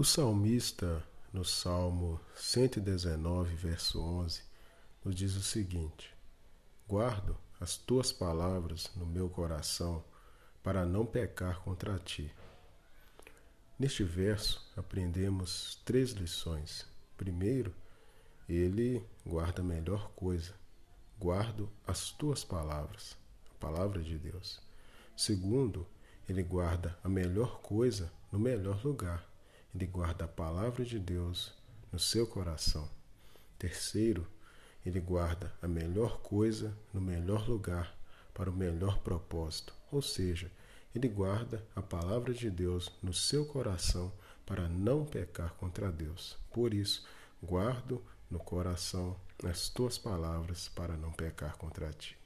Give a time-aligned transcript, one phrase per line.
[0.00, 4.40] O salmista, no Salmo 119, verso 11,
[5.04, 6.16] nos diz o seguinte:
[6.88, 10.02] Guardo as tuas palavras no meu coração
[10.62, 12.34] para não pecar contra ti.
[13.78, 16.86] Neste verso aprendemos três lições.
[17.18, 17.74] Primeiro,
[18.48, 20.54] ele guarda a melhor coisa.
[21.18, 23.18] Guardo as tuas palavras,
[23.50, 24.62] a palavra de Deus.
[25.14, 25.86] Segundo,
[26.26, 29.29] ele guarda a melhor coisa no melhor lugar
[29.74, 31.52] ele guarda a palavra de Deus
[31.92, 32.88] no seu coração.
[33.58, 34.26] Terceiro,
[34.84, 37.94] ele guarda a melhor coisa no melhor lugar
[38.32, 40.50] para o melhor propósito, ou seja,
[40.94, 44.12] ele guarda a palavra de Deus no seu coração
[44.44, 46.36] para não pecar contra Deus.
[46.52, 47.06] Por isso,
[47.42, 52.19] guardo no coração as tuas palavras para não pecar contra ti.